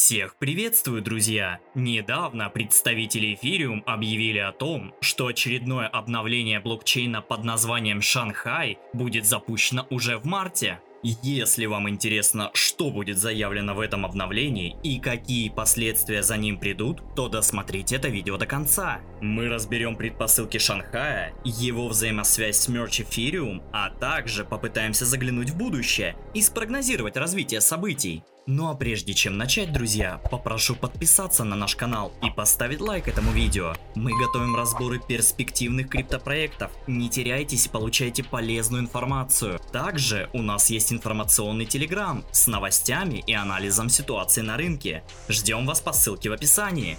Всех 0.00 0.36
приветствую, 0.36 1.02
друзья! 1.02 1.58
Недавно 1.74 2.48
представители 2.50 3.36
Ethereum 3.36 3.82
объявили 3.84 4.38
о 4.38 4.52
том, 4.52 4.94
что 5.00 5.26
очередное 5.26 5.88
обновление 5.88 6.60
блокчейна 6.60 7.20
под 7.20 7.42
названием 7.42 8.00
Шанхай 8.00 8.78
будет 8.92 9.26
запущено 9.26 9.88
уже 9.90 10.16
в 10.16 10.24
марте. 10.24 10.78
Если 11.02 11.66
вам 11.66 11.88
интересно, 11.88 12.50
что 12.54 12.90
будет 12.90 13.18
заявлено 13.18 13.74
в 13.74 13.80
этом 13.80 14.06
обновлении 14.06 14.76
и 14.84 15.00
какие 15.00 15.48
последствия 15.48 16.22
за 16.22 16.36
ним 16.36 16.58
придут, 16.58 17.02
то 17.16 17.28
досмотрите 17.28 17.96
это 17.96 18.08
видео 18.08 18.36
до 18.36 18.46
конца. 18.46 19.00
Мы 19.20 19.48
разберем 19.48 19.96
предпосылки 19.96 20.58
Шанхая, 20.58 21.34
его 21.44 21.88
взаимосвязь 21.88 22.58
с 22.58 22.68
Merch 22.68 23.04
Ethereum, 23.04 23.62
а 23.72 23.90
также 23.90 24.44
попытаемся 24.44 25.04
заглянуть 25.04 25.50
в 25.50 25.56
будущее 25.56 26.16
и 26.34 26.42
спрогнозировать 26.42 27.16
развитие 27.16 27.60
событий. 27.60 28.22
Ну 28.46 28.70
а 28.70 28.74
прежде 28.74 29.12
чем 29.12 29.36
начать, 29.36 29.74
друзья, 29.74 30.22
попрошу 30.30 30.74
подписаться 30.74 31.44
на 31.44 31.54
наш 31.54 31.76
канал 31.76 32.14
и 32.22 32.30
поставить 32.30 32.80
лайк 32.80 33.06
этому 33.06 33.30
видео. 33.32 33.74
Мы 33.94 34.10
готовим 34.18 34.56
разборы 34.56 34.98
перспективных 35.06 35.90
криптопроектов, 35.90 36.70
не 36.86 37.10
теряйтесь 37.10 37.66
и 37.66 37.68
получайте 37.68 38.24
полезную 38.24 38.82
информацию. 38.82 39.60
Также 39.70 40.30
у 40.32 40.40
нас 40.40 40.70
есть 40.70 40.94
информационный 40.94 41.66
телеграм 41.66 42.24
с 42.32 42.46
новостями 42.46 43.22
и 43.26 43.34
анализом 43.34 43.90
ситуации 43.90 44.40
на 44.40 44.56
рынке. 44.56 45.02
Ждем 45.28 45.66
вас 45.66 45.82
по 45.82 45.92
ссылке 45.92 46.30
в 46.30 46.32
описании. 46.32 46.96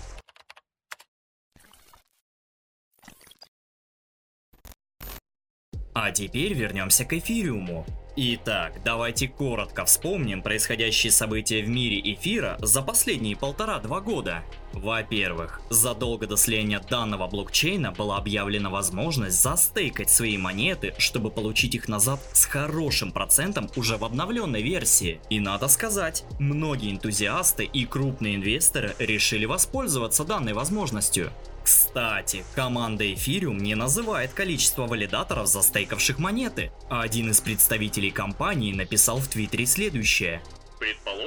А 5.93 6.11
теперь 6.11 6.53
вернемся 6.53 7.05
к 7.05 7.13
эфириуму. 7.13 7.85
Итак, 8.15 8.81
давайте 8.83 9.27
коротко 9.27 9.85
вспомним 9.85 10.41
происходящие 10.41 11.11
события 11.11 11.61
в 11.61 11.69
мире 11.69 11.99
эфира 12.13 12.57
за 12.59 12.81
последние 12.81 13.35
полтора-два 13.35 14.01
года. 14.01 14.43
Во-первых, 14.73 15.61
задолго 15.69 16.27
до 16.27 16.37
слияния 16.37 16.79
данного 16.79 17.27
блокчейна 17.27 17.91
была 17.91 18.17
объявлена 18.17 18.69
возможность 18.69 19.41
застейкать 19.41 20.09
свои 20.09 20.37
монеты, 20.37 20.93
чтобы 20.97 21.31
получить 21.31 21.75
их 21.75 21.87
назад 21.87 22.19
с 22.33 22.45
хорошим 22.45 23.11
процентом 23.11 23.69
уже 23.75 23.97
в 23.97 24.05
обновленной 24.05 24.61
версии. 24.61 25.19
И 25.29 25.39
надо 25.39 25.67
сказать, 25.67 26.23
многие 26.39 26.91
энтузиасты 26.91 27.65
и 27.65 27.85
крупные 27.85 28.35
инвесторы 28.35 28.95
решили 28.99 29.45
воспользоваться 29.45 30.23
данной 30.23 30.53
возможностью. 30.53 31.31
Кстати, 31.63 32.43
команда 32.55 33.05
Ethereum 33.05 33.59
не 33.59 33.75
называет 33.75 34.33
количество 34.33 34.87
валидаторов, 34.87 35.47
застейкавших 35.47 36.17
монеты. 36.17 36.71
Один 36.89 37.31
из 37.31 37.41
представителей 37.41 38.11
компании 38.11 38.73
написал 38.73 39.19
в 39.19 39.27
Твиттере 39.27 39.65
следующее. 39.65 40.41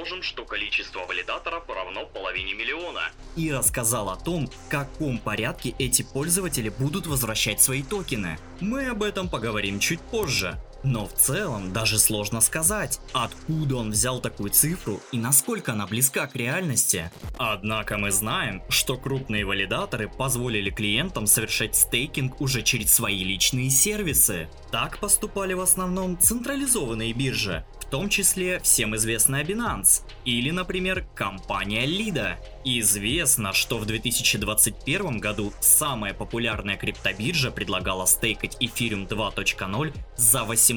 Предположим, 0.03 0.21
что 0.21 0.43
количество 0.43 0.99
валидаторов 1.05 1.63
равно 1.69 2.05
половине 2.05 2.53
миллиона. 2.53 3.03
И 3.37 3.49
рассказал 3.53 4.09
о 4.09 4.17
том, 4.17 4.47
в 4.47 4.69
каком 4.69 5.17
порядке 5.17 5.73
эти 5.79 6.01
пользователи 6.01 6.67
будут 6.67 7.07
возвращать 7.07 7.61
свои 7.61 7.83
токены. 7.83 8.37
Мы 8.59 8.87
об 8.87 9.01
этом 9.01 9.29
поговорим 9.29 9.79
чуть 9.79 10.01
позже. 10.01 10.59
Но 10.83 11.07
в 11.07 11.13
целом 11.13 11.71
даже 11.71 11.97
сложно 11.97 12.41
сказать, 12.41 12.99
откуда 13.13 13.77
он 13.77 13.91
взял 13.91 14.19
такую 14.19 14.49
цифру 14.49 14.99
и 15.11 15.17
насколько 15.17 15.71
она 15.71 15.87
близка 15.87 16.27
к 16.27 16.35
реальности. 16.35 17.09
Однако 17.37 17.97
мы 17.97 18.11
знаем, 18.11 18.61
что 18.69 18.97
крупные 18.97 19.45
валидаторы 19.45 20.09
позволили 20.09 20.69
клиентам 20.69 21.25
совершать 21.25 21.75
стейкинг 21.75 22.41
уже 22.41 22.63
через 22.63 22.93
свои 22.93 23.23
личные 23.23 23.69
сервисы. 23.69 24.49
Так 24.71 24.99
поступали 24.99 25.53
в 25.53 25.61
основном 25.61 26.19
централизованные 26.19 27.13
биржи, 27.13 27.65
в 27.79 27.85
том 27.85 28.09
числе 28.09 28.59
всем 28.59 28.95
известная 28.95 29.43
Binance 29.43 30.01
или, 30.25 30.49
например, 30.49 31.05
компания 31.15 31.85
Lida. 31.85 32.37
Известно, 32.65 33.53
что 33.53 33.77
в 33.77 33.85
2021 33.85 35.19
году 35.19 35.53
самая 35.61 36.13
популярная 36.13 36.75
криптобиржа 36.75 37.51
предлагала 37.51 38.05
стейкать 38.05 38.57
Ethereum 38.59 39.07
2.0 39.07 39.93
за 40.17 40.39
18% 40.39 40.72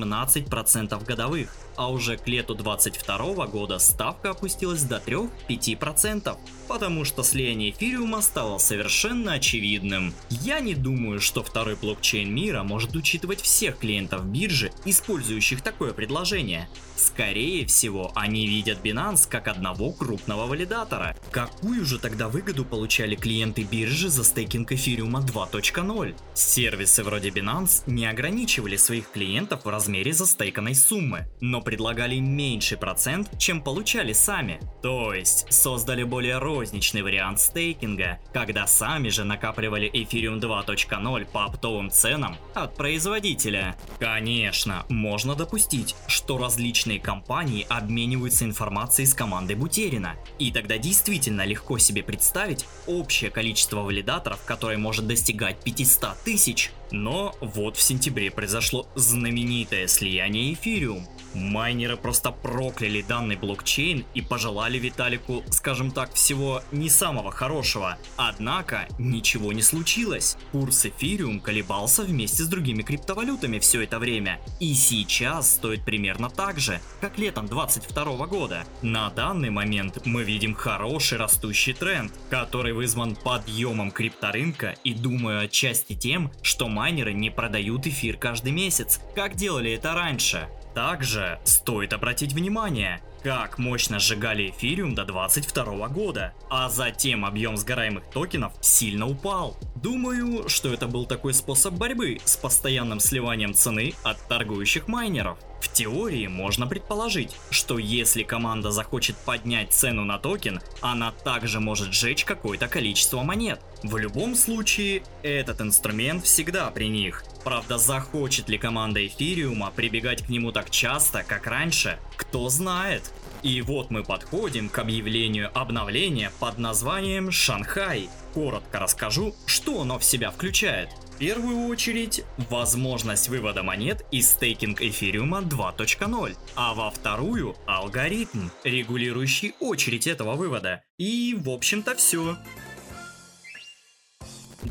годовых, 1.04 1.50
а 1.76 1.90
уже 1.90 2.16
к 2.16 2.26
лету 2.26 2.54
2022 2.54 3.46
года 3.46 3.78
ставка 3.78 4.30
опустилась 4.30 4.82
до 4.82 4.96
3-5%, 4.96 6.36
потому 6.68 7.04
что 7.04 7.22
слияние 7.22 7.70
эфириума 7.70 8.22
стало 8.22 8.58
совершенно 8.58 9.34
очевидным. 9.34 10.14
Я 10.30 10.60
не 10.60 10.74
думаю, 10.74 11.20
что 11.20 11.42
второй 11.42 11.76
блокчейн 11.76 12.32
мира 12.32 12.62
может 12.62 12.94
учитывать 12.96 13.40
всех 13.40 13.78
клиентов 13.78 14.26
биржи, 14.26 14.72
использующих 14.84 15.62
такое 15.62 15.92
предложение. 15.92 16.68
Скорее 16.96 17.66
всего, 17.66 18.10
они 18.14 18.46
видят 18.46 18.78
Binance 18.82 19.28
как 19.28 19.48
одного 19.48 19.92
крупного 19.92 20.46
валидатора. 20.46 21.16
Какую 21.30 21.84
же 21.84 21.98
тогда 21.98 22.28
выгоду 22.28 22.64
получали 22.64 23.16
клиенты 23.16 23.64
биржи 23.64 24.08
за 24.08 24.24
стейкинг 24.24 24.72
эфириума 24.72 25.20
2.0? 25.20 26.14
Сервисы 26.34 27.04
вроде 27.04 27.28
Binance 27.28 27.82
не 27.86 28.06
ограничивали 28.06 28.76
своих 28.76 29.10
клиентов 29.10 29.64
в 29.64 29.68
размере 29.68 30.12
застейканной 30.12 30.74
суммы, 30.74 31.28
но 31.40 31.60
предлагали 31.66 32.20
меньший 32.20 32.78
процент, 32.78 33.28
чем 33.38 33.60
получали 33.60 34.12
сами. 34.12 34.60
То 34.82 35.12
есть 35.12 35.52
создали 35.52 36.04
более 36.04 36.38
розничный 36.38 37.02
вариант 37.02 37.40
стейкинга, 37.40 38.20
когда 38.32 38.68
сами 38.68 39.08
же 39.08 39.24
накапливали 39.24 39.90
Ethereum 39.92 40.38
2.0 40.38 41.26
по 41.26 41.44
оптовым 41.44 41.90
ценам 41.90 42.36
от 42.54 42.76
производителя. 42.76 43.76
Конечно, 43.98 44.86
можно 44.88 45.34
допустить, 45.34 45.96
что 46.06 46.38
различные 46.38 47.00
компании 47.00 47.66
обмениваются 47.68 48.44
информацией 48.44 49.06
с 49.06 49.14
командой 49.14 49.56
Бутерина, 49.56 50.14
и 50.38 50.52
тогда 50.52 50.78
действительно 50.78 51.44
легко 51.44 51.78
себе 51.78 52.04
представить 52.04 52.64
общее 52.86 53.32
количество 53.32 53.80
валидаторов, 53.80 54.38
которое 54.44 54.78
может 54.78 55.08
достигать 55.08 55.58
500 55.64 56.16
тысяч. 56.24 56.70
Но 56.90 57.34
вот 57.40 57.76
в 57.76 57.82
сентябре 57.82 58.30
произошло 58.30 58.86
знаменитое 58.94 59.86
слияние 59.86 60.54
эфириум. 60.54 61.06
Майнеры 61.36 61.96
просто 61.96 62.30
прокляли 62.30 63.02
данный 63.02 63.36
блокчейн 63.36 64.06
и 64.14 64.22
пожелали 64.22 64.78
Виталику, 64.78 65.44
скажем 65.50 65.90
так, 65.90 66.14
всего 66.14 66.62
не 66.72 66.88
самого 66.88 67.30
хорошего. 67.30 67.98
Однако 68.16 68.88
ничего 68.98 69.52
не 69.52 69.62
случилось. 69.62 70.36
Курс 70.52 70.86
эфириум 70.86 71.40
колебался 71.40 72.04
вместе 72.04 72.42
с 72.42 72.48
другими 72.48 72.82
криптовалютами 72.82 73.58
все 73.58 73.82
это 73.82 73.98
время. 73.98 74.40
И 74.60 74.72
сейчас 74.74 75.56
стоит 75.56 75.84
примерно 75.84 76.30
так 76.30 76.58
же, 76.58 76.80
как 77.00 77.18
летом 77.18 77.46
22 77.46 78.26
года. 78.26 78.64
На 78.80 79.10
данный 79.10 79.50
момент 79.50 80.06
мы 80.06 80.24
видим 80.24 80.54
хороший 80.54 81.18
растущий 81.18 81.74
тренд, 81.74 82.12
который 82.30 82.72
вызван 82.72 83.14
подъемом 83.14 83.90
крипторынка 83.90 84.76
и 84.84 84.94
думаю 84.94 85.44
отчасти 85.44 85.94
тем, 85.94 86.32
что 86.42 86.68
майнеры 86.76 87.14
не 87.14 87.30
продают 87.30 87.86
эфир 87.86 88.18
каждый 88.18 88.52
месяц, 88.52 89.00
как 89.14 89.34
делали 89.34 89.72
это 89.72 89.94
раньше. 89.94 90.46
Также 90.74 91.40
стоит 91.44 91.94
обратить 91.94 92.34
внимание, 92.34 93.00
как 93.26 93.58
мощно 93.58 93.98
сжигали 93.98 94.50
эфириум 94.50 94.94
до 94.94 95.04
22 95.04 95.88
года, 95.88 96.32
а 96.48 96.68
затем 96.68 97.24
объем 97.24 97.56
сгораемых 97.56 98.04
токенов 98.08 98.52
сильно 98.60 99.04
упал. 99.08 99.56
Думаю, 99.74 100.48
что 100.48 100.72
это 100.72 100.86
был 100.86 101.06
такой 101.06 101.34
способ 101.34 101.74
борьбы 101.74 102.20
с 102.24 102.36
постоянным 102.36 103.00
сливанием 103.00 103.52
цены 103.52 103.94
от 104.04 104.16
торгующих 104.28 104.86
майнеров. 104.86 105.38
В 105.60 105.72
теории 105.72 106.28
можно 106.28 106.68
предположить, 106.68 107.36
что 107.50 107.78
если 107.78 108.22
команда 108.22 108.70
захочет 108.70 109.16
поднять 109.16 109.72
цену 109.72 110.04
на 110.04 110.18
токен, 110.18 110.60
она 110.80 111.10
также 111.10 111.58
может 111.58 111.92
сжечь 111.92 112.24
какое-то 112.24 112.68
количество 112.68 113.22
монет. 113.22 113.60
В 113.82 113.96
любом 113.96 114.36
случае, 114.36 115.02
этот 115.22 115.60
инструмент 115.60 116.24
всегда 116.24 116.70
при 116.70 116.88
них. 116.88 117.24
Правда, 117.42 117.78
захочет 117.78 118.48
ли 118.48 118.58
команда 118.58 119.06
эфириума 119.06 119.72
прибегать 119.74 120.24
к 120.24 120.28
нему 120.28 120.52
так 120.52 120.70
часто, 120.70 121.24
как 121.26 121.46
раньше, 121.46 121.98
кто 122.16 122.48
знает. 122.48 123.12
И 123.46 123.62
вот 123.62 123.92
мы 123.92 124.02
подходим 124.02 124.68
к 124.68 124.80
объявлению 124.80 125.56
обновления 125.56 126.32
под 126.40 126.58
названием 126.58 127.30
Шанхай. 127.30 128.08
Коротко 128.34 128.80
расскажу, 128.80 129.36
что 129.46 129.82
оно 129.82 130.00
в 130.00 130.04
себя 130.04 130.32
включает. 130.32 130.88
В 131.14 131.18
первую 131.18 131.68
очередь, 131.68 132.24
возможность 132.50 133.28
вывода 133.28 133.62
монет 133.62 134.04
из 134.10 134.30
стейкинг 134.30 134.82
эфириума 134.82 135.42
2.0, 135.42 136.36
а 136.56 136.74
во 136.74 136.90
вторую 136.90 137.54
алгоритм, 137.68 138.48
регулирующий 138.64 139.54
очередь 139.60 140.08
этого 140.08 140.34
вывода. 140.34 140.82
И 140.98 141.36
в 141.38 141.48
общем-то 141.48 141.94
все. 141.94 142.36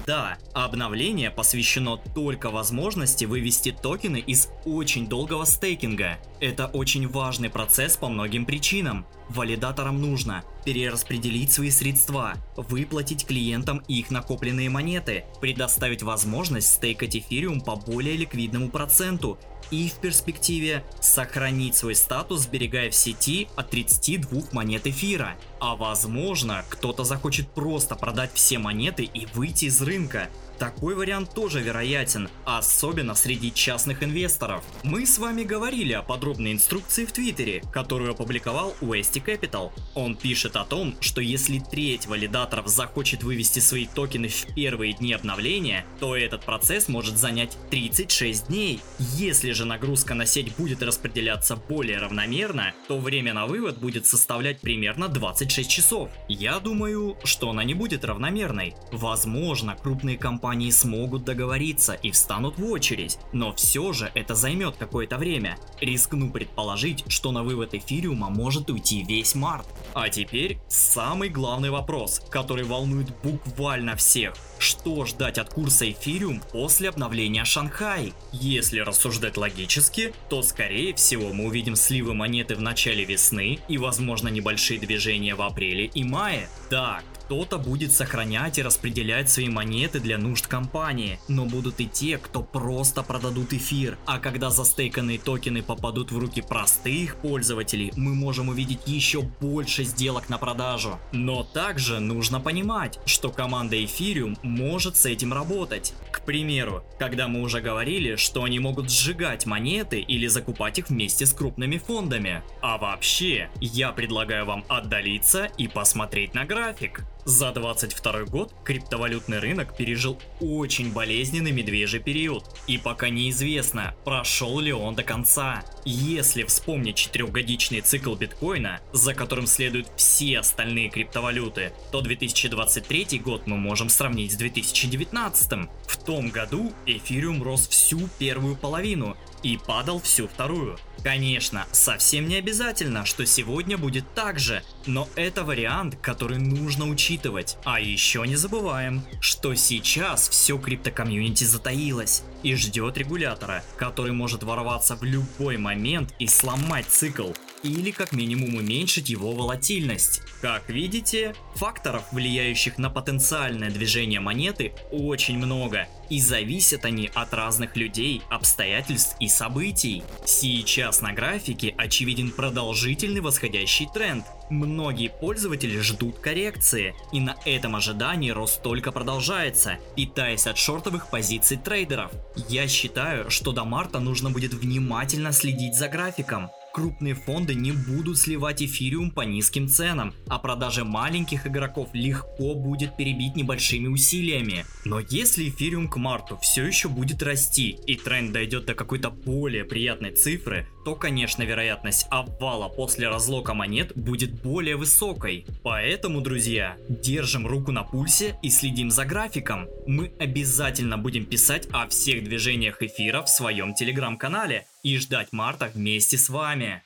Да, 0.05 0.37
обновление 0.53 1.31
посвящено 1.31 1.97
только 1.97 2.49
возможности 2.49 3.25
вывести 3.25 3.71
токены 3.71 4.17
из 4.17 4.49
очень 4.65 5.07
долгого 5.07 5.45
стейкинга. 5.45 6.17
Это 6.39 6.67
очень 6.67 7.07
важный 7.07 7.49
процесс 7.49 7.95
по 7.95 8.09
многим 8.09 8.45
причинам. 8.45 9.05
Валидаторам 9.29 9.99
нужно 9.99 10.43
перераспределить 10.65 11.51
свои 11.51 11.71
средства, 11.71 12.33
выплатить 12.55 13.25
клиентам 13.25 13.79
их 13.87 14.11
накопленные 14.11 14.69
монеты, 14.69 15.25
предоставить 15.41 16.03
возможность 16.03 16.73
стейкать 16.73 17.15
эфириум 17.15 17.61
по 17.61 17.75
более 17.75 18.17
ликвидному 18.17 18.69
проценту 18.69 19.39
и 19.71 19.89
в 19.89 19.93
перспективе 19.95 20.83
сохранить 20.99 21.75
свой 21.75 21.95
статус, 21.95 22.41
сберегая 22.41 22.89
в 22.89 22.95
сети 22.95 23.47
от 23.55 23.69
32 23.69 24.43
монет 24.51 24.87
эфира. 24.87 25.35
А 25.59 25.75
возможно, 25.75 26.63
кто-то 26.69 27.03
захочет 27.03 27.49
просто 27.49 27.95
продать 27.95 28.31
все 28.33 28.57
монеты 28.57 29.03
и 29.03 29.27
выйти 29.33 29.65
из 29.65 29.81
рынка, 29.81 30.29
такой 30.57 30.95
вариант 30.95 31.33
тоже 31.33 31.61
вероятен, 31.61 32.29
особенно 32.45 33.15
среди 33.15 33.53
частных 33.53 34.03
инвесторов. 34.03 34.63
Мы 34.83 35.05
с 35.05 35.17
вами 35.17 35.43
говорили 35.43 35.93
о 35.93 36.01
подробной 36.01 36.53
инструкции 36.53 37.05
в 37.05 37.11
Твиттере, 37.11 37.63
которую 37.73 38.11
опубликовал 38.11 38.75
Westy 38.81 39.23
Capital. 39.23 39.71
Он 39.93 40.15
пишет 40.15 40.55
о 40.55 40.65
том, 40.65 40.95
что 41.01 41.21
если 41.21 41.59
треть 41.59 42.07
валидаторов 42.07 42.67
захочет 42.67 43.23
вывести 43.23 43.59
свои 43.59 43.85
токены 43.85 44.29
в 44.29 44.53
первые 44.55 44.93
дни 44.93 45.13
обновления, 45.13 45.85
то 45.99 46.15
этот 46.15 46.45
процесс 46.45 46.87
может 46.87 47.17
занять 47.17 47.57
36 47.69 48.47
дней. 48.47 48.79
Если 48.99 49.51
же 49.51 49.65
нагрузка 49.65 50.13
на 50.13 50.25
сеть 50.25 50.55
будет 50.55 50.81
распределяться 50.81 51.55
более 51.55 51.97
равномерно, 51.97 52.73
то 52.87 52.97
время 52.97 53.33
на 53.33 53.45
вывод 53.45 53.77
будет 53.77 54.05
составлять 54.05 54.61
примерно 54.61 55.07
26 55.09 55.69
часов. 55.69 56.09
Я 56.27 56.59
думаю, 56.59 57.17
что 57.23 57.49
она 57.49 57.63
не 57.63 57.73
будет 57.73 58.05
равномерной. 58.05 58.75
Возможно, 58.91 59.75
крупные 59.75 60.17
компании 60.17 60.44
компании 60.45 60.69
смогут 60.69 61.23
договориться 61.23 61.93
и 61.93 62.11
встанут 62.11 62.59
в 62.59 62.65
очередь, 62.65 63.17
но 63.33 63.51
все 63.55 63.93
же 63.93 64.11
это 64.13 64.35
займет 64.35 64.75
какое-то 64.77 65.17
время. 65.17 65.57
Рискну 65.81 66.29
предположить, 66.29 67.03
что 67.07 67.31
на 67.31 67.41
вывод 67.41 67.73
эфириума 67.73 68.29
может 68.29 68.69
уйти 68.69 69.03
весь 69.03 69.33
март. 69.33 69.65
А 69.95 70.07
теперь 70.09 70.59
самый 70.67 71.29
главный 71.29 71.71
вопрос, 71.71 72.21
который 72.29 72.63
волнует 72.63 73.07
буквально 73.23 73.95
всех. 73.95 74.35
Что 74.59 75.05
ждать 75.05 75.39
от 75.39 75.51
курса 75.51 75.89
эфириум 75.89 76.41
после 76.51 76.89
обновления 76.89 77.43
Шанхай? 77.43 78.13
Если 78.31 78.79
рассуждать 78.79 79.37
логически, 79.37 80.13
то 80.29 80.43
скорее 80.43 80.93
всего 80.93 81.33
мы 81.33 81.45
увидим 81.45 81.75
сливы 81.75 82.13
монеты 82.13 82.55
в 82.55 82.61
начале 82.61 83.03
весны 83.03 83.57
и 83.67 83.79
возможно 83.79 84.27
небольшие 84.27 84.79
движения 84.79 85.33
в 85.33 85.41
апреле 85.41 85.85
и 85.85 86.03
мае. 86.03 86.47
Да, 86.69 87.01
кто-то 87.25 87.57
будет 87.57 87.91
сохранять 87.91 88.59
и 88.59 88.61
распределять 88.61 89.31
свои 89.31 89.49
монеты 89.49 89.99
для 89.99 90.19
нужд 90.19 90.45
компании, 90.45 91.19
но 91.27 91.45
будут 91.45 91.79
и 91.79 91.87
те, 91.87 92.19
кто 92.19 92.43
просто 92.43 93.01
продадут 93.01 93.51
эфир. 93.51 93.97
А 94.05 94.19
когда 94.19 94.51
застейканные 94.51 95.17
токены 95.17 95.63
попадут 95.63 96.11
в 96.11 96.19
руки 96.19 96.41
простых 96.41 97.15
пользователей, 97.15 97.91
мы 97.95 98.13
можем 98.13 98.49
увидеть 98.49 98.81
еще 98.85 99.23
больше 99.23 99.83
сделок 99.85 100.29
на 100.29 100.37
продажу. 100.37 100.99
Но 101.13 101.43
также 101.43 101.99
нужно 101.99 102.39
понимать, 102.39 102.99
что 103.05 103.31
команда 103.31 103.75
Ethereum 103.75 104.37
может 104.43 104.95
с 104.95 105.07
этим 105.07 105.33
работать. 105.33 105.93
К 106.11 106.21
примеру, 106.21 106.83
когда 106.99 107.27
мы 107.27 107.41
уже 107.41 107.59
говорили, 107.59 108.17
что 108.17 108.43
они 108.43 108.59
могут 108.59 108.91
сжигать 108.91 109.47
монеты 109.47 109.99
или 109.99 110.27
закупать 110.27 110.77
их 110.77 110.89
вместе 110.89 111.25
с 111.25 111.33
крупными 111.33 111.79
фондами. 111.79 112.43
А 112.61 112.77
вообще, 112.77 113.49
я 113.59 113.91
предлагаю 113.91 114.45
вам 114.45 114.63
отдалиться 114.67 115.45
и 115.57 115.67
посмотреть 115.67 116.35
на 116.35 116.45
график. 116.55 117.01
За 117.25 117.51
22 117.51 118.25
год 118.25 118.53
криптовалютный 118.63 119.39
рынок 119.39 119.75
пережил 119.75 120.17
очень 120.39 120.93
болезненный 120.93 121.51
медвежий 121.51 121.99
период, 121.99 122.45
и 122.65 122.77
пока 122.77 123.09
неизвестно, 123.09 123.93
прошел 124.05 124.59
ли 124.59 124.71
он 124.71 124.95
до 124.95 125.03
конца. 125.03 125.63
Если 125.83 126.43
вспомнить 126.43 126.95
четырехгодичный 126.95 127.81
цикл 127.81 128.15
биткоина, 128.15 128.79
за 128.93 129.13
которым 129.13 129.47
следуют 129.47 129.87
все 129.97 130.39
остальные 130.39 130.89
криптовалюты, 130.89 131.73
то 131.91 131.99
2023 131.99 133.19
год 133.19 133.47
мы 133.47 133.57
можем 133.57 133.89
сравнить 133.89 134.31
с 134.31 134.35
2019. 134.35 135.67
В 135.87 135.97
том 136.05 136.29
году 136.29 136.71
эфириум 136.85 137.43
рос 137.43 137.67
всю 137.67 138.07
первую 138.17 138.55
половину 138.55 139.17
и 139.45 139.57
падал 139.57 140.01
всю 140.01 140.27
вторую. 140.27 140.77
Конечно, 141.03 141.67
совсем 141.71 142.27
не 142.27 142.35
обязательно, 142.37 143.05
что 143.05 143.27
сегодня 143.27 143.77
будет 143.77 144.11
так 144.15 144.39
же, 144.39 144.63
но 144.87 145.07
это 145.15 145.43
вариант, 145.43 145.97
который 146.01 146.39
нужно 146.39 146.87
учитывать. 146.89 147.57
А 147.63 147.79
еще 147.79 148.25
не 148.25 148.35
забываем, 148.35 149.03
что 149.19 149.53
сейчас 149.53 150.27
все 150.27 150.57
криптокомьюнити 150.57 151.43
затаилось 151.43 152.23
и 152.41 152.55
ждет 152.55 152.97
регулятора, 152.97 153.63
который 153.77 154.13
может 154.13 154.41
ворваться 154.41 154.95
в 154.95 155.03
любой 155.03 155.57
момент 155.57 156.15
и 156.17 156.25
сломать 156.25 156.87
цикл, 156.87 157.33
или 157.65 157.91
как 157.91 158.11
минимум 158.11 158.55
уменьшить 158.55 159.09
его 159.09 159.31
волатильность. 159.31 160.21
Как 160.41 160.69
видите, 160.69 161.35
факторов, 161.55 162.03
влияющих 162.11 162.77
на 162.77 162.89
потенциальное 162.89 163.71
движение 163.71 164.19
монеты, 164.19 164.73
очень 164.91 165.37
много, 165.37 165.87
и 166.09 166.19
зависят 166.19 166.85
они 166.85 167.09
от 167.13 167.33
разных 167.33 167.75
людей, 167.75 168.21
обстоятельств 168.29 169.15
и 169.19 169.27
событий. 169.27 170.03
Сейчас 170.25 171.01
на 171.01 171.13
графике 171.13 171.73
очевиден 171.77 172.31
продолжительный 172.31 173.21
восходящий 173.21 173.87
тренд. 173.91 174.25
Многие 174.49 175.09
пользователи 175.09 175.79
ждут 175.79 176.19
коррекции, 176.19 176.93
и 177.11 177.19
на 177.19 177.35
этом 177.45 177.75
ожидании 177.75 178.29
рост 178.29 178.61
только 178.61 178.91
продолжается, 178.91 179.79
питаясь 179.95 180.45
от 180.45 180.57
шортовых 180.57 181.09
позиций 181.09 181.57
трейдеров. 181.57 182.11
Я 182.47 182.67
считаю, 182.67 183.31
что 183.31 183.51
до 183.51 183.65
марта 183.65 183.99
нужно 183.99 184.29
будет 184.29 184.53
внимательно 184.53 185.31
следить 185.31 185.75
за 185.75 185.87
графиком 185.87 186.51
крупные 186.75 187.15
фонды 187.15 187.55
не 187.55 187.71
будут 187.71 188.17
сливать 188.17 188.61
эфириум 188.61 189.09
по 189.09 189.21
низким 189.21 189.69
ценам, 189.69 190.13
а 190.27 190.39
продажи 190.39 190.83
маленьких 190.83 191.47
игроков 191.47 191.87
легко 191.93 192.53
будет 192.53 192.97
перебить 192.97 193.37
небольшими 193.37 193.87
усилиями. 193.87 194.65
Но 194.83 194.99
если 194.99 195.47
эфириум 195.47 195.87
к 195.87 195.95
марту 195.95 196.37
все 196.41 196.65
еще 196.65 196.89
будет 196.89 197.23
расти 197.23 197.69
и 197.87 197.95
тренд 197.95 198.33
дойдет 198.33 198.65
до 198.65 198.73
какой-то 198.73 199.09
более 199.09 199.63
приятной 199.63 200.11
цифры, 200.11 200.67
то 200.85 200.95
конечно 200.95 201.41
вероятность 201.41 202.05
обвала 202.11 202.69
после 202.69 203.09
разлока 203.09 203.55
монет 203.55 203.91
будет 203.95 204.41
более 204.43 204.75
высокой. 204.75 205.47
Поэтому, 205.63 206.21
друзья, 206.21 206.77
держим 206.87 207.47
руку 207.47 207.71
на 207.71 207.83
пульсе 207.83 208.37
и 208.43 208.51
следим 208.51 208.91
за 208.91 209.03
графиком. 209.03 209.67
Мы 209.87 210.13
обязательно 210.19 210.99
будем 210.99 211.25
писать 211.25 211.67
о 211.71 211.87
всех 211.87 212.23
движениях 212.23 212.83
эфира 212.83 213.23
в 213.23 213.29
своем 213.29 213.73
телеграм-канале 213.73 214.67
и 214.83 214.97
ждать 214.99 215.33
марта 215.33 215.71
вместе 215.73 216.19
с 216.19 216.29
вами. 216.29 216.83